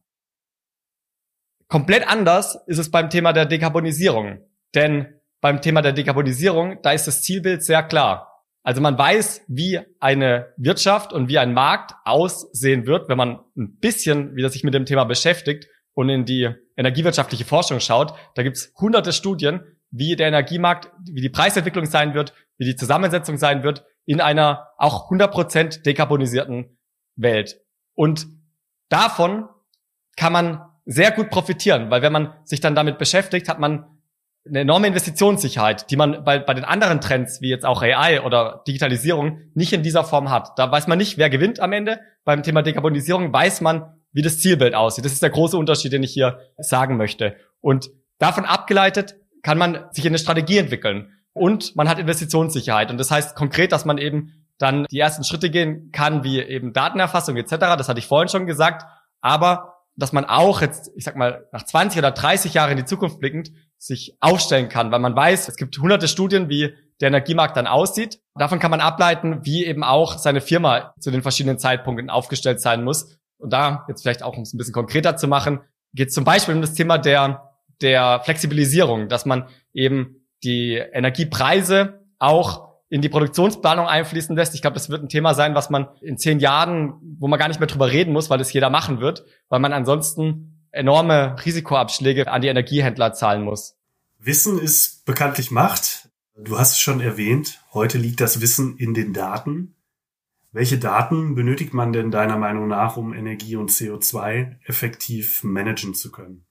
Komplett 1.68 2.08
anders 2.08 2.56
ist 2.68 2.78
es 2.78 2.92
beim 2.92 3.10
Thema 3.10 3.34
der 3.34 3.46
Dekarbonisierung. 3.46 4.40
Denn 4.74 5.20
beim 5.42 5.62
Thema 5.62 5.82
der 5.82 5.94
Dekarbonisierung, 5.94 6.82
da 6.82 6.92
ist 6.92 7.08
das 7.08 7.22
Zielbild 7.22 7.64
sehr 7.64 7.84
klar. 7.84 8.44
Also 8.64 8.82
man 8.82 8.98
weiß, 8.98 9.44
wie 9.48 9.80
eine 10.00 10.54
Wirtschaft 10.58 11.14
und 11.14 11.30
wie 11.30 11.38
ein 11.40 11.54
Markt 11.54 11.94
aussehen 12.04 12.86
wird, 12.86 13.08
wenn 13.08 13.18
man 13.18 13.40
ein 13.56 13.78
bisschen 13.80 14.36
wieder 14.36 14.50
sich 14.50 14.64
mit 14.64 14.74
dem 14.74 14.86
Thema 14.86 15.06
beschäftigt 15.06 15.68
und 15.94 16.10
in 16.10 16.26
die 16.26 16.50
energiewirtschaftliche 16.76 17.46
Forschung 17.46 17.80
schaut. 17.80 18.14
Da 18.36 18.44
gibt's 18.44 18.74
hunderte 18.78 19.14
Studien, 19.14 19.62
wie 19.90 20.16
der 20.16 20.28
Energiemarkt, 20.28 20.92
wie 21.06 21.22
die 21.22 21.30
Preisentwicklung 21.30 21.86
sein 21.86 22.14
wird, 22.14 22.34
wie 22.58 22.66
die 22.66 22.76
Zusammensetzung 22.76 23.38
sein 23.38 23.64
wird 23.64 23.86
in 24.06 24.22
einer 24.22 24.70
auch 24.78 25.12
100% 25.12 25.84
dekarbonisierten 25.84 26.78
Welt. 27.16 27.60
Und 27.94 28.28
davon 28.90 29.48
kann 30.16 30.34
man 30.34 30.62
sehr 30.86 31.12
gut 31.12 31.30
profitieren, 31.30 31.90
weil 31.90 32.02
wenn 32.02 32.14
man 32.14 32.34
sich 32.44 32.62
dann 32.62 32.76
damit 32.76 32.98
beschäftigt, 32.98 33.50
hat 33.50 33.60
man 33.60 33.86
eine 34.48 34.62
enorme 34.62 34.88
Investitionssicherheit, 34.88 35.92
die 35.92 35.98
man 35.98 36.24
bei, 36.24 36.40
bei 36.40 36.54
den 36.54 36.64
anderen 36.64 37.02
Trends, 37.02 37.42
wie 37.42 37.50
jetzt 37.50 37.66
auch 37.66 37.82
AI 37.82 38.22
oder 38.22 38.64
Digitalisierung, 38.68 39.42
nicht 39.54 39.74
in 39.74 39.84
dieser 39.84 40.04
Form 40.04 40.30
hat. 40.30 40.58
Da 40.58 40.72
weiß 40.72 40.88
man 40.88 40.98
nicht, 40.98 41.18
wer 41.18 41.30
gewinnt 41.30 41.60
am 41.60 41.74
Ende. 41.74 42.00
Beim 42.24 42.44
Thema 42.44 42.62
Dekarbonisierung 42.62 43.34
weiß 43.34 43.62
man, 43.62 43.98
wie 44.14 44.22
das 44.22 44.40
Zielbild 44.40 44.74
aussieht. 44.74 45.06
Das 45.06 45.12
ist 45.12 45.22
der 45.22 45.30
große 45.30 45.58
Unterschied, 45.58 45.92
den 45.92 46.04
ich 46.04 46.14
hier 46.14 46.40
sagen 46.58 46.98
möchte. 46.98 47.36
Und 47.60 47.90
davon 48.20 48.46
abgeleitet 48.46 49.16
kann 49.44 49.58
man 49.58 49.86
sich 49.92 50.06
in 50.06 50.12
eine 50.12 50.20
Strategie 50.20 50.58
entwickeln. 50.58 51.12
Und 51.34 51.76
man 51.76 51.88
hat 51.88 52.00
Investitionssicherheit. 52.00 52.90
Und 52.90 52.98
das 52.98 53.12
heißt 53.12 53.36
konkret, 53.36 53.72
dass 53.72 53.86
man 53.86 53.98
eben 53.98 54.47
dann 54.58 54.86
die 54.92 55.00
ersten 55.00 55.24
Schritte 55.24 55.50
gehen 55.50 55.92
kann, 55.92 56.24
wie 56.24 56.42
eben 56.42 56.74
Datenerfassung 56.74 57.38
etc. 57.38 57.52
Das 57.78 57.90
hatte 57.90 58.00
ich 58.00 58.08
vorhin 58.08 58.30
schon 58.30 58.48
gesagt. 58.48 58.86
Aber 59.22 59.78
dass 59.98 60.14
man 60.14 60.26
auch 60.26 60.62
jetzt, 60.62 60.92
ich 60.96 61.04
sag 61.04 61.16
mal, 61.16 61.48
nach 61.52 61.64
20 61.64 61.98
oder 62.00 62.12
30 62.12 62.54
Jahren 62.54 62.72
in 62.72 62.78
die 62.78 62.86
Zukunft 62.86 63.20
blickend 63.20 63.52
sich 63.78 64.16
aufstellen 64.20 64.70
kann, 64.70 64.92
weil 64.92 65.00
man 65.00 65.16
weiß, 65.16 65.50
es 65.50 65.56
gibt 65.56 65.78
hunderte 65.80 66.08
Studien, 66.08 66.50
wie 66.50 66.76
der 67.02 67.08
Energiemarkt 67.10 67.58
dann 67.58 67.68
aussieht. 67.68 68.20
Davon 68.36 68.60
kann 68.60 68.72
man 68.72 68.82
ableiten, 68.82 69.40
wie 69.44 69.66
eben 69.66 69.84
auch 69.84 70.18
seine 70.18 70.42
Firma 70.42 70.94
zu 71.00 71.12
den 71.12 71.22
verschiedenen 71.22 71.60
Zeitpunkten 71.60 72.10
aufgestellt 72.10 72.62
sein 72.62 72.84
muss. 72.84 73.18
Und 73.38 73.54
da 73.54 73.86
jetzt 73.88 74.02
vielleicht 74.02 74.24
auch, 74.24 74.36
um 74.36 74.44
es 74.44 74.54
ein 74.54 74.58
bisschen 74.58 74.74
konkreter 74.74 75.18
zu 75.18 75.28
machen, 75.28 75.62
geht 75.94 76.10
es 76.10 76.14
zum 76.14 76.24
Beispiel 76.24 76.56
um 76.56 76.62
das 76.62 76.74
Thema 76.74 76.98
der, 76.98 77.54
der 77.82 78.22
Flexibilisierung, 78.24 79.10
dass 79.10 79.26
man 79.26 79.48
eben 79.74 80.28
die 80.44 80.76
Energiepreise 80.76 82.06
auch 82.20 82.67
in 82.90 83.02
die 83.02 83.10
Produktionsplanung 83.10 83.88
einfließen 83.88 84.36
lässt. 84.36 84.56
Ich 84.56 84.62
glaube, 84.62 84.76
das 84.76 84.90
wird 84.90 85.04
ein 85.04 85.10
Thema 85.10 85.34
sein, 85.34 85.56
was 85.56 85.70
man 85.70 85.90
in 86.02 86.18
zehn 86.18 86.40
Jahren, 86.40 86.94
wo 87.20 87.28
man 87.28 87.40
gar 87.40 87.48
nicht 87.48 87.60
mehr 87.60 87.68
drüber 87.68 87.92
reden 87.92 88.14
muss, 88.14 88.30
weil 88.30 88.38
das 88.38 88.54
jeder 88.54 88.70
machen 88.70 89.00
wird, 89.00 89.26
weil 89.50 89.60
man 89.60 89.74
ansonsten 89.74 90.68
enorme 90.72 91.36
Risikoabschläge 91.46 92.32
an 92.32 92.42
die 92.42 92.48
Energiehändler 92.48 93.14
zahlen 93.14 93.44
muss. 93.44 93.76
Wissen 94.20 94.60
ist 94.60 95.06
bekanntlich 95.06 95.52
Macht. 95.52 96.10
Du 96.36 96.58
hast 96.58 96.74
es 96.74 96.80
schon 96.80 97.02
erwähnt. 97.02 97.62
Heute 97.74 97.98
liegt 97.98 98.22
das 98.22 98.42
Wissen 98.42 98.78
in 98.78 98.94
den 98.94 99.14
Daten. 99.14 99.76
Welche 100.52 100.78
Daten 100.78 101.36
benötigt 101.36 101.74
man 101.74 101.94
denn 101.94 102.10
deiner 102.10 102.38
Meinung 102.38 102.68
nach, 102.68 102.96
um 102.96 103.14
Energie 103.14 103.56
und 103.56 103.70
CO2 103.70 104.56
effektiv 104.66 105.44
managen 105.44 105.94
zu 105.94 106.12
können? 106.12 106.46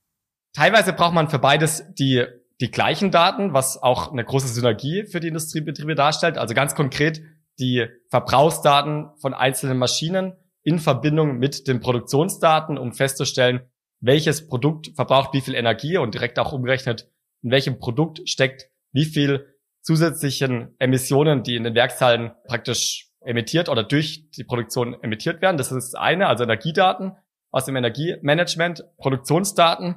Teilweise 0.53 0.93
braucht 0.93 1.15
man 1.15 1.29
für 1.29 1.39
beides 1.39 1.85
die 1.99 2.25
die 2.61 2.71
gleichen 2.71 3.11
Daten, 3.11 3.53
was 3.53 3.83
auch 3.83 4.11
eine 4.11 4.25
große 4.25 4.49
Synergie 4.49 5.05
für 5.05 5.21
die 5.21 5.29
Industriebetriebe 5.29 5.95
darstellt. 5.95 6.39
Also 6.39 6.55
ganz 6.55 6.75
konkret 6.75 7.21
die 7.59 7.87
Verbrauchsdaten 8.11 9.11
von 9.21 9.35
einzelnen 9.35 9.79
Maschinen 9.79 10.35
in 10.63 10.79
Verbindung 10.79 11.39
mit 11.39 11.69
den 11.69 11.81
Produktionsdaten, 11.81 12.79
um 12.79 12.93
festzustellen, 12.93 13.61
welches 14.01 14.49
Produkt 14.49 14.91
verbraucht 14.95 15.33
wie 15.33 15.41
viel 15.41 15.55
Energie 15.55 15.97
und 15.97 16.15
direkt 16.15 16.39
auch 16.39 16.53
umgerechnet, 16.53 17.09
in 17.43 17.51
welchem 17.51 17.79
Produkt 17.79 18.29
steckt 18.29 18.71
wie 18.93 19.05
viel 19.05 19.55
zusätzlichen 19.83 20.75
Emissionen, 20.79 21.43
die 21.43 21.57
in 21.57 21.65
den 21.65 21.75
Werkshallen 21.75 22.33
praktisch 22.47 23.11
emittiert 23.21 23.69
oder 23.69 23.85
durch 23.85 24.31
die 24.31 24.45
Produktion 24.45 24.97
emittiert 25.03 25.43
werden. 25.43 25.57
Das 25.57 25.73
ist 25.73 25.97
eine, 25.97 26.27
also 26.27 26.45
Energiedaten 26.45 27.13
aus 27.51 27.65
dem 27.65 27.77
Energiemanagement, 27.77 28.85
Produktionsdaten. 28.99 29.97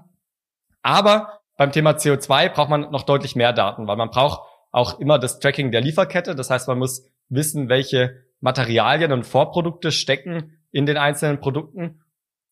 Aber 0.81 1.38
beim 1.59 1.73
Thema 1.73 1.91
CO2 1.91 2.53
braucht 2.53 2.69
man 2.69 2.89
noch 2.89 3.03
deutlich 3.03 3.35
mehr 3.35 3.51
Daten, 3.51 3.85
weil 3.85 3.97
man 3.97 4.11
braucht 4.11 4.47
auch 4.71 4.97
immer 5.01 5.19
das 5.19 5.39
Tracking 5.39 5.73
der 5.73 5.81
Lieferkette. 5.81 6.33
Das 6.33 6.49
heißt, 6.49 6.69
man 6.69 6.79
muss 6.79 7.11
wissen, 7.27 7.67
welche 7.67 8.23
Materialien 8.39 9.11
und 9.11 9.25
Vorprodukte 9.25 9.91
stecken 9.91 10.57
in 10.71 10.85
den 10.85 10.95
einzelnen 10.95 11.41
Produkten. 11.41 12.01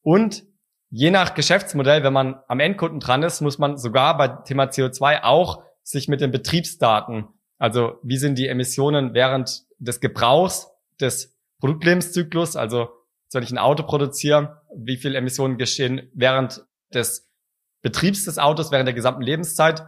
Und 0.01 0.43
je 0.89 1.09
nach 1.09 1.35
Geschäftsmodell, 1.35 2.03
wenn 2.03 2.11
man 2.11 2.41
am 2.49 2.59
Endkunden 2.59 2.99
dran 2.99 3.23
ist, 3.23 3.39
muss 3.39 3.57
man 3.59 3.77
sogar 3.77 4.17
bei 4.17 4.27
Thema 4.27 4.65
CO2 4.65 5.23
auch 5.23 5.63
sich 5.83 6.09
mit 6.09 6.19
den 6.19 6.31
Betriebsdaten, 6.31 7.29
also 7.57 7.99
wie 8.03 8.17
sind 8.17 8.37
die 8.37 8.49
Emissionen 8.49 9.13
während 9.13 9.63
des 9.77 10.01
Gebrauchs 10.01 10.69
des 10.99 11.33
Produktlebenszyklus, 11.61 12.57
also 12.57 12.89
soll 13.29 13.43
ich 13.43 13.51
ein 13.51 13.57
Auto 13.57 13.83
produzieren, 13.83 14.49
wie 14.75 14.97
viel 14.97 15.15
Emissionen 15.15 15.57
geschehen 15.57 16.11
während 16.13 16.65
des 16.93 17.27
Betriebs 17.81 18.25
des 18.25 18.39
Autos 18.39 18.71
während 18.71 18.87
der 18.87 18.93
gesamten 18.93 19.21
Lebenszeit. 19.21 19.85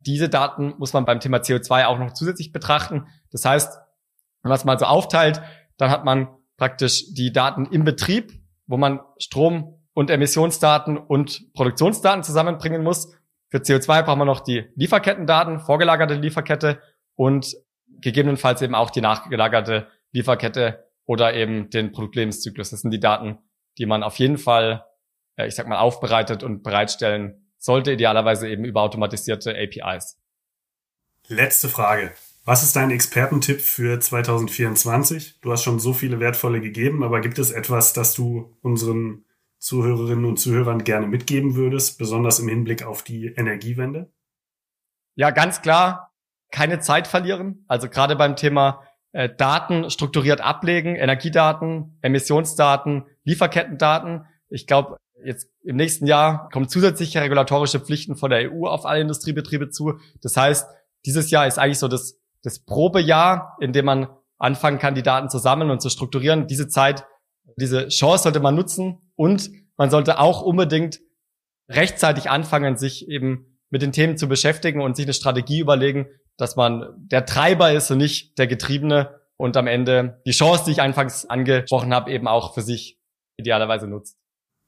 Diese 0.00 0.28
Daten 0.28 0.74
muss 0.78 0.92
man 0.92 1.04
beim 1.04 1.20
Thema 1.20 1.38
CO2 1.38 1.86
auch 1.86 1.98
noch 1.98 2.12
zusätzlich 2.12 2.52
betrachten. 2.52 3.06
Das 3.30 3.44
heißt, 3.44 3.78
wenn 4.42 4.48
man 4.48 4.56
es 4.56 4.64
mal 4.64 4.78
so 4.78 4.86
aufteilt, 4.86 5.40
dann 5.76 5.90
hat 5.90 6.04
man 6.04 6.28
praktisch 6.56 7.12
die 7.14 7.32
Daten 7.32 7.66
im 7.66 7.84
Betrieb, 7.84 8.32
wo 8.66 8.76
man 8.76 9.00
Strom- 9.18 9.80
und 9.94 10.10
Emissionsdaten 10.10 10.96
und 10.96 11.52
Produktionsdaten 11.54 12.22
zusammenbringen 12.22 12.82
muss. 12.82 13.14
Für 13.48 13.58
CO2 13.58 14.02
braucht 14.02 14.18
man 14.18 14.26
noch 14.26 14.40
die 14.40 14.64
Lieferkettendaten, 14.74 15.60
vorgelagerte 15.60 16.14
Lieferkette 16.14 16.80
und 17.14 17.54
gegebenenfalls 18.00 18.62
eben 18.62 18.74
auch 18.74 18.90
die 18.90 19.00
nachgelagerte 19.00 19.88
Lieferkette 20.12 20.88
oder 21.04 21.34
eben 21.34 21.70
den 21.70 21.92
Produktlebenszyklus. 21.92 22.70
Das 22.70 22.80
sind 22.80 22.90
die 22.90 23.00
Daten, 23.00 23.38
die 23.78 23.86
man 23.86 24.02
auf 24.02 24.18
jeden 24.18 24.38
Fall 24.38 24.84
ich 25.36 25.54
sag 25.54 25.66
mal, 25.66 25.78
aufbereitet 25.78 26.42
und 26.42 26.62
bereitstellen 26.62 27.48
sollte, 27.58 27.92
idealerweise 27.92 28.48
eben 28.48 28.64
über 28.64 28.82
automatisierte 28.82 29.56
APIs. 29.56 30.18
Letzte 31.28 31.68
Frage. 31.68 32.12
Was 32.44 32.64
ist 32.64 32.74
dein 32.74 32.90
Expertentipp 32.90 33.60
für 33.60 34.00
2024? 34.00 35.40
Du 35.40 35.52
hast 35.52 35.62
schon 35.62 35.78
so 35.78 35.92
viele 35.92 36.18
wertvolle 36.18 36.60
gegeben, 36.60 37.04
aber 37.04 37.20
gibt 37.20 37.38
es 37.38 37.52
etwas, 37.52 37.92
das 37.92 38.14
du 38.14 38.56
unseren 38.62 39.24
Zuhörerinnen 39.58 40.24
und 40.24 40.38
Zuhörern 40.38 40.82
gerne 40.82 41.06
mitgeben 41.06 41.54
würdest, 41.54 41.98
besonders 41.98 42.40
im 42.40 42.48
Hinblick 42.48 42.82
auf 42.82 43.04
die 43.04 43.26
Energiewende? 43.26 44.10
Ja, 45.14 45.30
ganz 45.30 45.62
klar, 45.62 46.12
keine 46.50 46.80
Zeit 46.80 47.06
verlieren. 47.06 47.64
Also 47.68 47.88
gerade 47.88 48.16
beim 48.16 48.34
Thema 48.34 48.82
äh, 49.12 49.28
Daten 49.28 49.88
strukturiert 49.88 50.40
ablegen, 50.40 50.96
Energiedaten, 50.96 51.96
Emissionsdaten, 52.02 53.04
Lieferkettendaten. 53.22 54.26
Ich 54.48 54.66
glaube, 54.66 54.96
jetzt 55.24 55.48
im 55.62 55.76
nächsten 55.76 56.06
Jahr 56.06 56.48
kommen 56.50 56.68
zusätzliche 56.68 57.20
regulatorische 57.20 57.80
Pflichten 57.80 58.16
von 58.16 58.30
der 58.30 58.52
EU 58.52 58.66
auf 58.66 58.86
alle 58.86 59.00
Industriebetriebe 59.00 59.70
zu. 59.70 59.98
Das 60.22 60.36
heißt, 60.36 60.68
dieses 61.06 61.30
Jahr 61.30 61.46
ist 61.46 61.58
eigentlich 61.58 61.78
so 61.78 61.88
das, 61.88 62.18
das 62.42 62.60
Probejahr, 62.64 63.56
in 63.60 63.72
dem 63.72 63.84
man 63.84 64.08
anfangen 64.38 64.78
kann, 64.78 64.94
die 64.94 65.02
Daten 65.02 65.30
zu 65.30 65.38
sammeln 65.38 65.70
und 65.70 65.80
zu 65.80 65.88
strukturieren. 65.88 66.46
Diese 66.46 66.68
Zeit, 66.68 67.04
diese 67.56 67.88
Chance 67.88 68.24
sollte 68.24 68.40
man 68.40 68.54
nutzen 68.54 69.12
und 69.14 69.50
man 69.76 69.90
sollte 69.90 70.18
auch 70.18 70.42
unbedingt 70.42 71.00
rechtzeitig 71.68 72.28
anfangen, 72.28 72.76
sich 72.76 73.08
eben 73.08 73.58
mit 73.70 73.82
den 73.82 73.92
Themen 73.92 74.16
zu 74.16 74.28
beschäftigen 74.28 74.80
und 74.80 74.96
sich 74.96 75.06
eine 75.06 75.14
Strategie 75.14 75.60
überlegen, 75.60 76.06
dass 76.36 76.56
man 76.56 76.94
der 76.96 77.24
Treiber 77.24 77.72
ist 77.72 77.90
und 77.90 77.98
nicht 77.98 78.38
der 78.38 78.46
Getriebene 78.46 79.20
und 79.36 79.56
am 79.56 79.66
Ende 79.66 80.20
die 80.26 80.32
Chance, 80.32 80.64
die 80.66 80.72
ich 80.72 80.82
anfangs 80.82 81.24
angesprochen 81.26 81.94
habe, 81.94 82.10
eben 82.10 82.28
auch 82.28 82.54
für 82.54 82.62
sich 82.62 82.98
idealerweise 83.36 83.86
nutzt. 83.86 84.21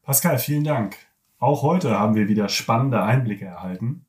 Pascal, 0.05 0.39
vielen 0.39 0.65
Dank. 0.65 0.97
Auch 1.39 1.63
heute 1.63 1.99
haben 1.99 2.15
wir 2.15 2.29
wieder 2.29 2.51
spannende 2.51 3.03
Einblicke 3.03 3.47
erhalten. 3.47 4.05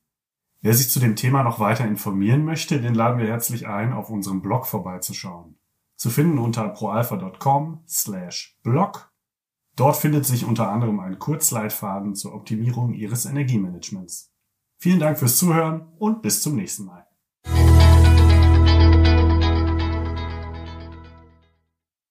Wer 0.60 0.74
sich 0.74 0.90
zu 0.90 1.00
dem 1.00 1.16
Thema 1.16 1.42
noch 1.42 1.58
weiter 1.58 1.86
informieren 1.86 2.44
möchte, 2.44 2.82
den 2.82 2.94
laden 2.94 3.18
wir 3.18 3.26
herzlich 3.26 3.66
ein, 3.66 3.94
auf 3.94 4.10
unserem 4.10 4.42
Blog 4.42 4.66
vorbeizuschauen. 4.66 5.56
Zu 5.96 6.10
finden 6.10 6.38
unter 6.38 6.68
proalpha.com 6.68 7.82
slash 7.88 8.58
blog. 8.62 9.10
Dort 9.74 9.96
findet 9.96 10.26
sich 10.26 10.44
unter 10.44 10.70
anderem 10.70 11.00
ein 11.00 11.18
Kurzleitfaden 11.18 12.14
zur 12.14 12.34
Optimierung 12.34 12.92
Ihres 12.92 13.24
Energiemanagements. 13.24 14.32
Vielen 14.78 15.00
Dank 15.00 15.18
fürs 15.18 15.38
Zuhören 15.38 15.86
und 15.98 16.20
bis 16.20 16.42
zum 16.42 16.56
nächsten 16.56 16.84
Mal. 16.84 17.06